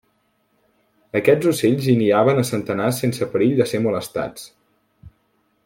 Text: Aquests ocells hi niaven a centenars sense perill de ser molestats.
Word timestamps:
Aquests 1.19 1.49
ocells 1.51 1.89
hi 1.91 1.95
niaven 1.99 2.43
a 2.43 2.47
centenars 2.51 3.03
sense 3.05 3.29
perill 3.35 3.55
de 3.61 3.69
ser 3.73 3.83
molestats. 3.85 4.49